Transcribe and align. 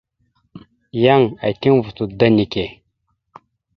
Yan 1.03 1.23
eteŋ 1.49 1.75
voto 1.83 2.03
da 2.19 2.27
neke. 2.35 2.65